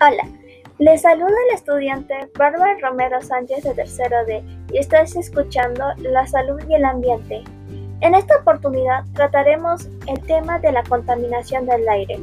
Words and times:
Hola, 0.00 0.28
les 0.78 1.02
saluda 1.02 1.34
el 1.48 1.56
estudiante 1.56 2.14
Bárbara 2.38 2.76
Romero 2.80 3.20
Sánchez 3.20 3.64
de 3.64 3.74
tercero 3.74 4.24
D 4.26 4.44
y 4.72 4.78
estás 4.78 5.16
escuchando 5.16 5.86
La 5.98 6.24
salud 6.24 6.60
y 6.68 6.74
el 6.74 6.84
ambiente. 6.84 7.42
En 8.00 8.14
esta 8.14 8.36
oportunidad 8.36 9.02
trataremos 9.14 9.88
el 10.06 10.20
tema 10.20 10.60
de 10.60 10.70
la 10.70 10.84
contaminación 10.84 11.66
del 11.66 11.88
aire. 11.88 12.16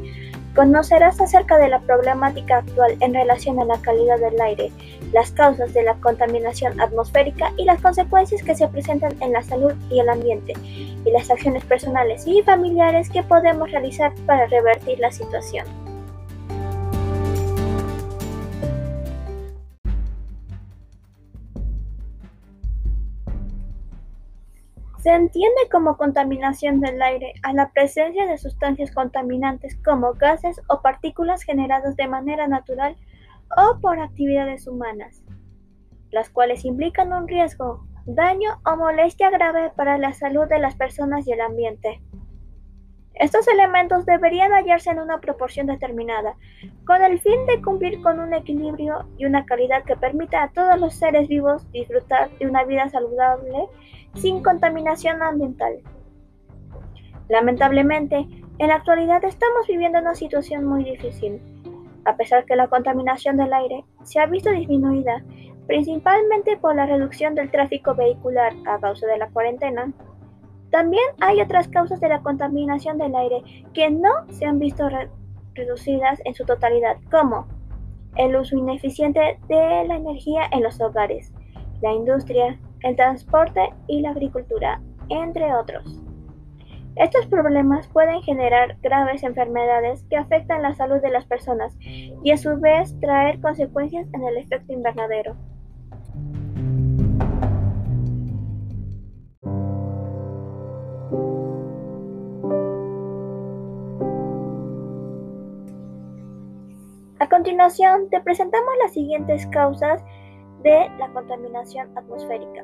Conocerás 0.56 1.20
acerca 1.20 1.58
de 1.58 1.68
la 1.68 1.82
problemática 1.82 2.60
actual 2.60 2.96
en 3.02 3.14
relación 3.14 3.60
a 3.60 3.66
la 3.66 3.82
calidad 3.82 4.20
del 4.20 4.40
aire, 4.40 4.72
las 5.12 5.32
causas 5.32 5.74
de 5.74 5.84
la 5.84 5.96
contaminación 5.96 6.80
atmosférica 6.80 7.52
y 7.58 7.66
las 7.66 7.82
consecuencias 7.82 8.42
que 8.42 8.56
se 8.56 8.70
presentan 8.70 9.22
en 9.22 9.34
la 9.34 9.44
salud 9.44 9.74
y 9.90 10.00
el 10.00 10.08
ambiente, 10.08 10.54
y 10.64 11.12
las 11.12 11.30
acciones 11.30 11.66
personales 11.66 12.26
y 12.26 12.42
familiares 12.42 13.10
que 13.10 13.22
podemos 13.22 13.70
realizar 13.70 14.14
para 14.26 14.46
revertir 14.46 14.98
la 15.00 15.12
situación. 15.12 15.85
Se 25.06 25.14
entiende 25.14 25.70
como 25.72 25.98
contaminación 25.98 26.80
del 26.80 27.00
aire 27.00 27.36
a 27.44 27.54
la 27.54 27.70
presencia 27.70 28.26
de 28.26 28.40
sustancias 28.40 28.90
contaminantes 28.90 29.78
como 29.86 30.14
gases 30.14 30.60
o 30.68 30.82
partículas 30.82 31.44
generadas 31.44 31.96
de 31.96 32.08
manera 32.08 32.48
natural 32.48 32.98
o 33.56 33.80
por 33.82 34.00
actividades 34.00 34.66
humanas, 34.66 35.24
las 36.10 36.32
cuales 36.32 36.66
implican 36.66 37.14
un 37.14 37.28
riesgo, 37.28 37.86
daño 38.08 38.60
o 38.66 38.78
molestia 38.78 39.30
grave 39.30 39.72
para 39.76 40.00
la 40.00 40.12
salud 40.14 40.48
de 40.48 40.58
las 40.58 40.74
personas 40.74 41.28
y 41.28 41.34
el 41.34 41.42
ambiente. 41.42 42.02
Estos 43.14 43.48
elementos 43.48 44.08
deberían 44.08 44.54
hallarse 44.54 44.90
en 44.90 45.00
una 45.00 45.22
proporción 45.22 45.68
determinada, 45.68 46.36
con 46.88 47.04
el 47.04 47.20
fin 47.20 47.46
de 47.46 47.62
cumplir 47.62 48.02
con 48.02 48.20
un 48.20 48.34
equilibrio 48.34 49.08
y 49.20 49.26
una 49.26 49.46
calidad 49.46 49.84
que 49.84 49.96
permita 49.96 50.42
a 50.42 50.50
todos 50.50 50.80
los 50.80 50.96
seres 50.96 51.28
vivos 51.28 51.72
disfrutar 51.72 52.36
de 52.40 52.48
una 52.48 52.64
vida 52.64 52.90
saludable 52.90 53.70
sin 54.16 54.42
contaminación 54.44 55.22
ambiental. 55.22 55.82
Lamentablemente, 57.30 58.28
en 58.58 58.68
la 58.68 58.76
actualidad 58.76 59.24
estamos 59.24 59.68
viviendo 59.68 60.00
una 60.00 60.16
situación 60.16 60.66
muy 60.66 60.84
difícil. 60.84 61.42
A 62.06 62.16
pesar 62.16 62.46
que 62.46 62.56
la 62.56 62.68
contaminación 62.68 63.38
del 63.38 63.54
aire 63.54 63.84
se 64.04 64.20
ha 64.20 64.28
visto 64.28 64.52
disminuida, 64.52 65.24
principalmente 65.68 66.56
por 66.58 66.76
la 66.76 66.86
reducción 66.86 67.36
del 67.36 67.50
tráfico 67.50 67.96
vehicular 67.96 68.54
a 68.68 68.80
causa 68.80 69.08
de 69.08 69.18
la 69.18 69.30
cuarentena, 69.30 69.92
también 70.72 71.04
hay 71.22 71.42
otras 71.42 71.68
causas 71.68 72.00
de 72.00 72.10
la 72.10 72.22
contaminación 72.22 72.98
del 72.98 73.16
aire 73.16 73.42
que 73.74 73.90
no 73.90 74.10
se 74.30 74.46
han 74.46 74.60
visto 74.60 74.88
reducidas 75.54 76.22
en 76.26 76.36
su 76.36 76.46
totalidad, 76.46 76.98
como 77.10 77.48
el 78.18 78.36
uso 78.36 78.56
ineficiente 78.58 79.40
de 79.48 79.86
la 79.88 79.96
energía 79.96 80.42
en 80.52 80.64
los 80.64 80.80
hogares, 80.80 81.34
la 81.82 81.94
industria, 81.94 82.60
el 82.86 82.96
transporte 82.96 83.74
y 83.88 84.02
la 84.02 84.12
agricultura, 84.12 84.80
entre 85.10 85.54
otros. 85.56 86.02
Estos 86.96 87.26
problemas 87.26 87.88
pueden 87.88 88.22
generar 88.22 88.78
graves 88.82 89.24
enfermedades 89.24 90.06
que 90.10 90.16
afectan 90.16 90.62
la 90.62 90.76
salud 90.76 91.02
de 91.02 91.10
las 91.10 91.26
personas 91.26 91.76
y 91.82 92.32
a 92.32 92.38
su 92.38 92.58
vez 92.60 92.98
traer 93.02 93.42
consecuencias 93.42 94.08
en 94.14 94.24
el 94.24 94.38
efecto 94.38 94.72
invernadero. 94.72 95.36
A 107.20 107.28
continuación, 107.28 108.10
te 108.12 108.22
presentamos 108.22 108.70
las 108.84 108.94
siguientes 108.94 109.48
causas 109.48 110.04
de 110.62 110.90
la 111.00 111.10
contaminación 111.14 111.90
atmosférica. 111.98 112.64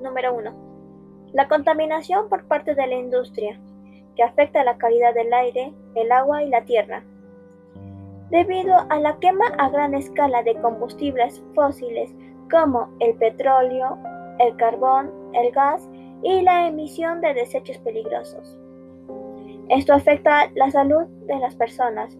Número 0.00 0.34
1. 0.34 0.52
La 1.32 1.48
contaminación 1.48 2.28
por 2.28 2.44
parte 2.44 2.74
de 2.74 2.86
la 2.86 2.94
industria, 2.94 3.60
que 4.16 4.22
afecta 4.22 4.64
la 4.64 4.78
calidad 4.78 5.14
del 5.14 5.32
aire, 5.32 5.72
el 5.94 6.12
agua 6.12 6.42
y 6.42 6.48
la 6.48 6.64
tierra. 6.64 7.02
Debido 8.30 8.76
a 8.90 8.98
la 8.98 9.18
quema 9.18 9.46
a 9.58 9.68
gran 9.70 9.94
escala 9.94 10.42
de 10.42 10.56
combustibles 10.60 11.42
fósiles 11.54 12.14
como 12.50 12.88
el 13.00 13.14
petróleo, 13.14 13.98
el 14.38 14.56
carbón, 14.56 15.10
el 15.34 15.50
gas 15.52 15.88
y 16.22 16.42
la 16.42 16.66
emisión 16.66 17.20
de 17.20 17.34
desechos 17.34 17.78
peligrosos. 17.78 18.58
Esto 19.68 19.92
afecta 19.92 20.50
la 20.54 20.70
salud 20.70 21.04
de 21.26 21.38
las 21.38 21.54
personas, 21.54 22.16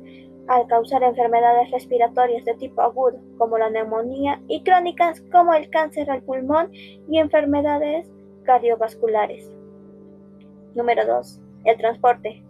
al 0.49 0.67
causar 0.67 1.03
enfermedades 1.03 1.71
respiratorias 1.71 2.45
de 2.45 2.55
tipo 2.55 2.81
agudo, 2.81 3.21
como 3.37 3.59
la 3.59 3.71
neumonía, 3.71 4.41
y 4.49 4.63
crónicas 4.63 5.21
como 5.31 5.55
el 5.55 5.69
cáncer 5.71 6.11
al 6.11 6.23
pulmón 6.23 6.71
y 6.73 7.19
enfermedades 7.19 8.11
cardiovasculares. 8.45 9.51
Número 10.75 11.07
2. 11.07 11.41
El 11.65 11.77
transporte. 11.77 12.43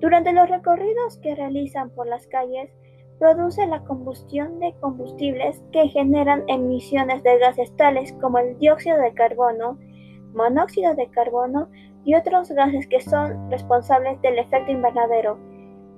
Durante 0.00 0.32
los 0.32 0.48
recorridos 0.50 1.18
que 1.18 1.34
realizan 1.36 1.90
por 1.90 2.06
las 2.08 2.26
calles, 2.26 2.70
produce 3.18 3.64
la 3.66 3.84
combustión 3.84 4.58
de 4.58 4.74
combustibles 4.80 5.62
que 5.72 5.88
generan 5.88 6.42
emisiones 6.48 7.22
de 7.22 7.38
gases 7.38 7.74
tales 7.76 8.12
como 8.20 8.38
el 8.38 8.58
dióxido 8.58 8.98
de 8.98 9.14
carbono, 9.14 9.78
monóxido 10.34 10.94
de 10.94 11.08
carbono 11.10 11.70
y 12.04 12.16
otros 12.16 12.50
gases 12.50 12.88
que 12.88 13.00
son 13.00 13.50
responsables 13.50 14.20
del 14.20 14.38
efecto 14.38 14.72
invernadero 14.72 15.38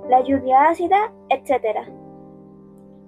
la 0.09 0.21
lluvia 0.23 0.69
ácida, 0.69 1.13
etc. 1.31 1.89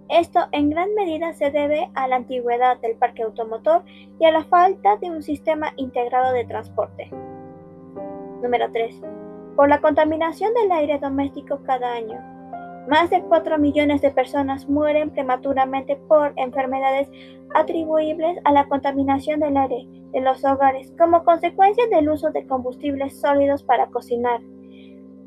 Esto 0.08 0.40
en 0.52 0.70
gran 0.70 0.94
medida 0.94 1.32
se 1.34 1.50
debe 1.50 1.90
a 1.94 2.08
la 2.08 2.16
antigüedad 2.16 2.78
del 2.78 2.96
parque 2.96 3.22
automotor 3.22 3.82
y 4.18 4.24
a 4.24 4.32
la 4.32 4.44
falta 4.44 4.96
de 4.96 5.10
un 5.10 5.22
sistema 5.22 5.72
integrado 5.76 6.32
de 6.32 6.44
transporte. 6.44 7.10
Número 8.42 8.70
3. 8.72 9.02
Por 9.54 9.68
la 9.68 9.80
contaminación 9.80 10.54
del 10.54 10.72
aire 10.72 10.98
doméstico 10.98 11.60
cada 11.64 11.92
año. 11.92 12.18
Más 12.88 13.10
de 13.10 13.22
4 13.22 13.58
millones 13.58 14.00
de 14.00 14.10
personas 14.10 14.66
mueren 14.66 15.10
prematuramente 15.10 15.96
por 15.96 16.32
enfermedades 16.36 17.10
atribuibles 17.54 18.38
a 18.44 18.52
la 18.52 18.66
contaminación 18.66 19.40
del 19.40 19.58
aire 19.58 19.86
de 20.12 20.20
los 20.22 20.42
hogares 20.44 20.90
como 20.98 21.22
consecuencia 21.22 21.86
del 21.88 22.08
uso 22.08 22.30
de 22.30 22.46
combustibles 22.46 23.20
sólidos 23.20 23.62
para 23.62 23.88
cocinar, 23.88 24.40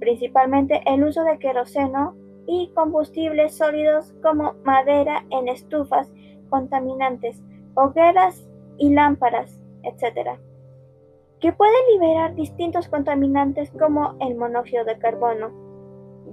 principalmente 0.02 0.82
el 0.88 1.04
uso 1.04 1.24
de 1.24 1.38
queroseno 1.38 2.16
y 2.48 2.72
combustibles 2.74 3.56
sólidos 3.56 4.14
como 4.24 4.56
madera 4.66 5.24
en 5.30 5.48
estufas 5.48 6.12
contaminantes, 6.50 7.42
hogueras 7.76 8.44
y 8.80 8.90
lámparas, 8.90 9.64
etc., 9.84 10.40
que 11.40 11.54
pueden 11.54 11.82
liberar 11.94 12.34
distintos 12.34 12.88
contaminantes 12.88 13.70
como 13.72 14.18
el 14.20 14.36
monóxido 14.36 14.86
de 14.86 14.98
carbono, 14.98 15.52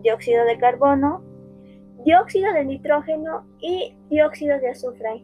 dióxido 0.03 0.47
de 0.47 0.59
carbono, 0.59 1.23
dióxido 2.05 2.53
de 2.55 2.65
nitrógeno 2.65 3.47
y 3.61 3.95
dióxido 4.09 4.59
de 4.61 4.71
azufre. 4.71 5.23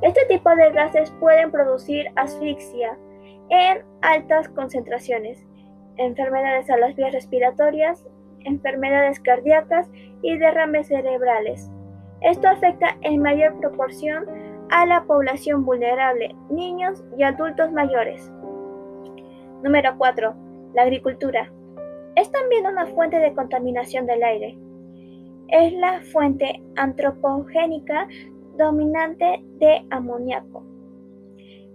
Este 0.00 0.24
tipo 0.26 0.48
de 0.56 0.72
gases 0.72 1.10
pueden 1.20 1.50
producir 1.50 2.06
asfixia 2.16 2.98
en 3.50 3.84
altas 4.00 4.48
concentraciones 4.48 5.44
enfermedades 5.96 6.70
a 6.70 6.76
las 6.76 6.94
vías 6.96 7.12
respiratorias, 7.12 8.04
enfermedades 8.40 9.20
cardíacas 9.20 9.88
y 10.22 10.36
derrames 10.38 10.88
cerebrales. 10.88 11.70
Esto 12.20 12.48
afecta 12.48 12.96
en 13.02 13.20
mayor 13.20 13.58
proporción 13.60 14.24
a 14.70 14.86
la 14.86 15.04
población 15.04 15.64
vulnerable, 15.64 16.34
niños 16.50 17.04
y 17.16 17.22
adultos 17.22 17.70
mayores. 17.72 18.32
Número 19.62 19.94
4. 19.96 20.34
La 20.74 20.82
agricultura. 20.82 21.50
Es 22.16 22.30
también 22.30 22.66
una 22.66 22.86
fuente 22.86 23.18
de 23.18 23.34
contaminación 23.34 24.06
del 24.06 24.22
aire. 24.22 24.58
Es 25.48 25.72
la 25.74 26.00
fuente 26.12 26.62
antropogénica 26.76 28.08
dominante 28.56 29.42
de 29.58 29.84
amoníaco. 29.90 30.73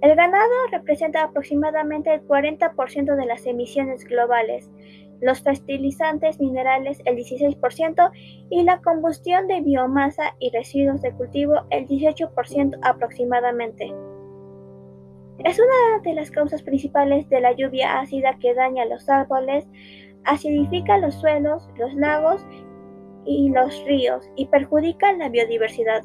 El 0.02 0.16
ganado 0.16 0.54
representa 0.72 1.24
aproximadamente 1.24 2.14
el 2.14 2.26
40% 2.26 3.16
de 3.16 3.26
las 3.26 3.46
emisiones 3.46 4.06
globales, 4.06 4.72
los 5.20 5.42
fertilizantes 5.42 6.40
minerales 6.40 7.02
el 7.06 7.18
16% 7.18 8.12
y 8.50 8.64
la 8.64 8.82
combustión 8.82 9.48
de 9.48 9.60
biomasa 9.60 10.36
y 10.40 10.52
residuos 10.52 11.02
de 11.02 11.12
cultivo 11.12 11.56
el 11.70 11.86
18% 11.88 12.80
aproximadamente. 12.82 13.94
Es 15.44 15.60
una 15.60 16.02
de 16.04 16.14
las 16.14 16.32
causas 16.32 16.64
principales 16.64 17.28
de 17.30 17.42
la 17.42 17.54
lluvia 17.54 18.00
ácida 18.00 18.38
que 18.40 18.54
daña 18.54 18.86
los 18.86 19.10
árboles, 19.10 19.68
acidifica 20.26 20.98
los 20.98 21.16
suelos, 21.16 21.70
los 21.78 21.94
lagos 21.94 22.46
y 23.26 23.50
los 23.50 23.84
ríos 23.86 24.30
y 24.36 24.48
perjudica 24.48 25.14
la 25.14 25.30
biodiversidad. 25.30 26.04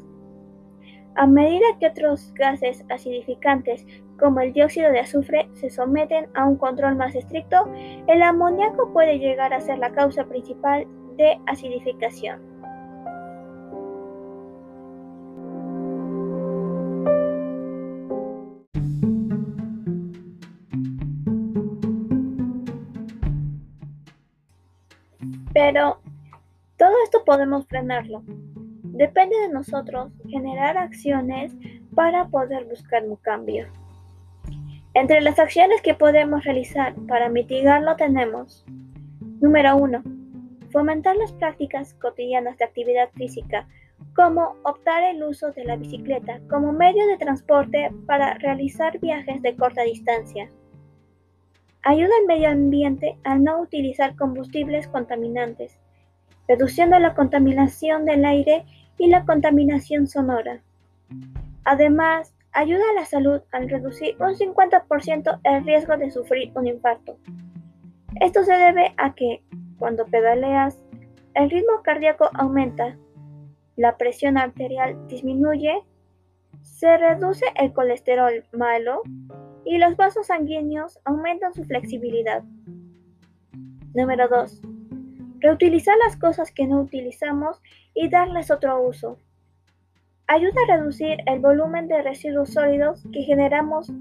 A 1.17 1.27
medida 1.27 1.65
que 1.79 1.87
otros 1.87 2.33
gases 2.33 2.83
acidificantes, 2.89 3.85
como 4.19 4.41
el 4.41 4.51
dióxido 4.51 4.91
de 4.91 4.99
azufre, 4.99 5.47
se 5.53 5.69
someten 5.69 6.27
a 6.33 6.45
un 6.45 6.57
control 6.57 6.95
más 6.95 7.15
estricto, 7.15 7.71
el 8.07 8.21
amoníaco 8.21 8.91
puede 8.91 9.17
llegar 9.17 9.53
a 9.53 9.61
ser 9.61 9.77
la 9.77 9.93
causa 9.93 10.25
principal 10.25 10.85
de 11.15 11.39
acidificación. 11.47 12.41
Pero 25.53 26.01
todo 26.77 26.91
esto 27.05 27.23
podemos 27.23 27.65
frenarlo. 27.67 28.21
Depende 28.95 29.35
de 29.41 29.49
nosotros 29.49 30.13
generar 30.29 30.77
acciones 30.77 31.53
para 31.93 32.29
poder 32.29 32.63
buscar 32.63 33.03
un 33.03 33.17
cambio. 33.17 33.67
Entre 34.93 35.19
las 35.19 35.37
acciones 35.37 35.81
que 35.81 35.93
podemos 35.93 36.45
realizar 36.45 36.95
para 37.05 37.27
mitigarlo 37.27 37.97
tenemos, 37.97 38.63
número 39.41 39.75
1, 39.75 40.01
fomentar 40.71 41.17
las 41.17 41.33
prácticas 41.33 41.93
cotidianas 41.95 42.57
de 42.57 42.63
actividad 42.63 43.09
física, 43.15 43.67
como 44.15 44.55
optar 44.63 45.03
el 45.03 45.21
uso 45.23 45.51
de 45.51 45.65
la 45.65 45.75
bicicleta 45.75 46.39
como 46.49 46.71
medio 46.71 47.05
de 47.07 47.17
transporte 47.17 47.91
para 48.07 48.35
realizar 48.35 48.97
viajes 48.99 49.41
de 49.41 49.57
corta 49.57 49.83
distancia. 49.83 50.49
Ayuda 51.83 52.11
al 52.21 52.27
medio 52.27 52.49
ambiente 52.49 53.17
al 53.25 53.43
no 53.43 53.59
utilizar 53.59 54.15
combustibles 54.15 54.87
contaminantes, 54.87 55.81
reduciendo 56.47 56.97
la 56.99 57.13
contaminación 57.13 58.05
del 58.05 58.23
aire 58.23 58.63
y 58.97 59.07
la 59.07 59.25
contaminación 59.25 60.07
sonora. 60.07 60.61
Además, 61.63 62.33
ayuda 62.51 62.83
a 62.91 62.99
la 62.99 63.05
salud 63.05 63.41
al 63.51 63.69
reducir 63.69 64.15
un 64.19 64.35
50% 64.35 65.39
el 65.43 65.65
riesgo 65.65 65.97
de 65.97 66.11
sufrir 66.11 66.51
un 66.55 66.67
infarto. 66.67 67.17
Esto 68.21 68.43
se 68.43 68.53
debe 68.53 68.93
a 68.97 69.13
que, 69.13 69.43
cuando 69.77 70.05
pedaleas, 70.05 70.79
el 71.33 71.49
ritmo 71.49 71.81
cardíaco 71.83 72.29
aumenta, 72.33 72.97
la 73.75 73.97
presión 73.97 74.37
arterial 74.37 75.07
disminuye, 75.07 75.83
se 76.61 76.97
reduce 76.97 77.45
el 77.55 77.73
colesterol 77.73 78.45
malo 78.53 79.01
y 79.65 79.77
los 79.77 79.97
vasos 79.97 80.27
sanguíneos 80.27 80.99
aumentan 81.03 81.53
su 81.53 81.65
flexibilidad. 81.65 82.43
Número 83.93 84.27
2. 84.29 84.74
Reutilizar 85.39 85.95
las 86.05 86.17
cosas 86.17 86.51
que 86.51 86.67
no 86.67 86.81
utilizamos 86.81 87.61
y 87.93 88.09
darles 88.09 88.51
otro 88.51 88.81
uso. 88.81 89.19
Ayuda 90.27 90.61
a 90.63 90.77
reducir 90.77 91.17
el 91.27 91.39
volumen 91.39 91.87
de 91.87 92.01
residuos 92.01 92.49
sólidos 92.49 93.03
que 93.13 93.23
generamos 93.23 93.91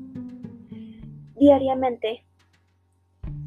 diariamente, 1.37 2.25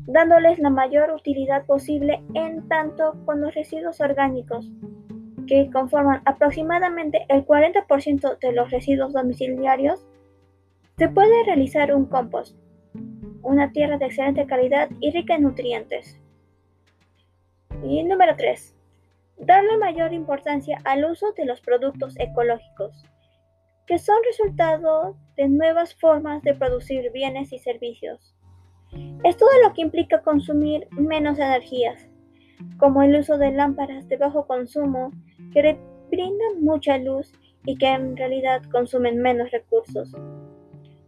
dándoles 0.06 0.60
la 0.60 0.69
mayor 0.69 1.12
utilidad 1.12 1.66
posible 1.66 2.22
en 2.34 2.68
tanto 2.68 3.16
con 3.25 3.42
los 3.42 3.56
residuos 3.56 4.00
orgánicos, 4.00 4.69
que 5.48 5.69
conforman 5.72 6.22
aproximadamente 6.25 7.25
el 7.30 7.45
40% 7.45 8.38
de 8.39 8.51
los 8.51 8.69
residuos 8.69 9.13
domiciliarios, 9.13 10.06
se 10.98 11.10
puede 11.10 11.44
realizar 11.45 11.95
un 11.95 12.06
compost, 12.06 12.57
una 13.42 13.72
tierra 13.72 13.98
de 13.98 14.06
excelente 14.06 14.45
calidad 14.45 14.89
y 15.00 15.12
rica 15.12 15.36
en 15.36 15.44
nutrientes. 15.44 16.19
Y 17.83 18.03
número 18.03 18.35
3. 18.35 18.75
Darle 19.38 19.77
mayor 19.77 20.13
importancia 20.13 20.79
al 20.83 21.06
uso 21.06 21.31
de 21.33 21.45
los 21.45 21.62
productos 21.62 22.15
ecológicos, 22.19 23.03
que 23.85 24.00
son 24.00 24.18
resultado 24.25 25.15
de 25.35 25.47
nuevas 25.47 25.94
formas 25.95 26.41
de 26.44 26.56
producir 26.56 27.12
bienes 27.12 27.53
y 27.53 27.59
servicios. 27.59 28.35
Es 29.24 29.38
todo 29.38 29.50
lo 29.63 29.74
que 29.74 29.81
implica 29.81 30.21
consumir 30.21 30.88
menos 30.91 31.38
energías, 31.38 32.07
como 32.77 33.03
el 33.03 33.15
uso 33.15 33.38
de 33.38 33.51
lámparas 33.51 34.07
de 34.07 34.18
bajo 34.18 34.47
consumo 34.47 35.12
que 35.53 35.77
brindan 36.09 36.62
mucha 36.62 36.97
luz 36.97 37.31
y 37.65 37.77
que 37.77 37.88
en 37.88 38.18
realidad 38.18 38.63
consumen 38.71 39.21
menos 39.21 39.51
recursos. 39.51 40.12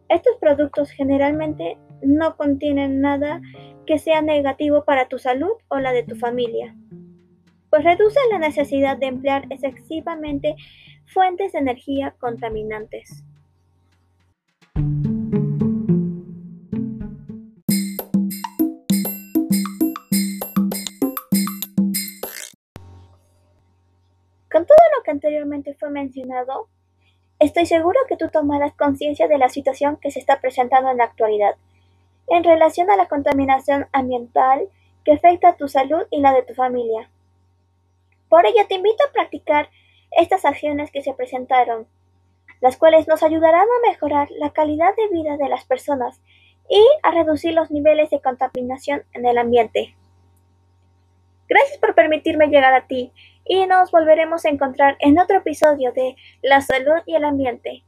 Estos 0.10 0.38
productos 0.38 0.92
generalmente 0.92 1.78
no 2.02 2.36
contienen 2.36 3.02
nada 3.02 3.42
que 3.90 3.98
sea 3.98 4.22
negativo 4.22 4.86
para 4.86 5.08
tu 5.08 5.18
salud 5.18 5.54
o 5.68 5.80
la 5.80 5.92
de 5.94 6.04
tu 6.04 6.16
familia 6.16 6.76
pues 7.72 7.84
reduce 7.84 8.20
la 8.30 8.38
necesidad 8.38 8.98
de 8.98 9.08
emplear 9.08 9.48
excesivamente 9.50 10.56
fuentes 11.08 11.54
de 11.54 11.60
energía 11.60 12.14
contaminantes. 12.20 13.24
Con 24.52 24.66
todo 24.68 24.78
lo 24.96 25.04
que 25.04 25.12
anteriormente 25.12 25.74
fue 25.74 25.90
mencionado, 25.90 26.68
estoy 27.40 27.66
seguro 27.66 28.00
que 28.08 28.18
tú 28.18 28.30
tomarás 28.30 28.74
conciencia 28.74 29.28
de 29.28 29.40
la 29.40 29.50
situación 29.50 29.98
que 29.98 30.12
se 30.12 30.20
está 30.20 30.40
presentando 30.40 30.92
en 30.92 30.98
la 30.98 31.06
actualidad 31.06 31.56
en 32.30 32.44
relación 32.44 32.90
a 32.90 32.96
la 32.96 33.08
contaminación 33.08 33.88
ambiental 33.92 34.68
que 35.04 35.14
afecta 35.14 35.50
a 35.50 35.56
tu 35.56 35.68
salud 35.68 36.04
y 36.12 36.22
la 36.22 36.34
de 36.34 36.44
tu 36.44 36.54
familia. 36.54 37.10
Por 38.30 38.46
ello 38.46 38.66
te 38.68 38.76
invito 38.76 39.04
a 39.04 39.12
practicar 39.12 39.70
estas 40.12 40.46
acciones 40.46 40.92
que 40.92 41.02
se 41.02 41.14
presentaron, 41.14 41.88
las 42.62 42.78
cuales 42.78 43.08
nos 43.08 43.24
ayudarán 43.24 43.68
a 43.68 43.90
mejorar 43.90 44.30
la 44.32 44.52
calidad 44.52 44.96
de 44.96 45.08
vida 45.08 45.38
de 45.38 45.50
las 45.50 45.66
personas 45.66 46.22
y 46.70 46.86
a 47.04 47.12
reducir 47.12 47.54
los 47.54 47.72
niveles 47.72 48.10
de 48.10 48.22
contaminación 48.22 49.04
en 49.14 49.26
el 49.26 49.38
ambiente. 49.38 49.96
Gracias 51.48 51.80
por 51.80 51.96
permitirme 51.96 52.48
llegar 52.48 52.76
a 52.76 52.86
ti 52.86 53.12
y 53.44 53.66
nos 53.66 53.90
volveremos 53.90 54.46
a 54.46 54.50
encontrar 54.50 54.96
en 55.00 55.18
otro 55.20 55.38
episodio 55.38 55.92
de 55.92 56.16
La 56.44 56.62
salud 56.62 57.02
y 57.08 57.16
el 57.16 57.26
ambiente. 57.26 57.84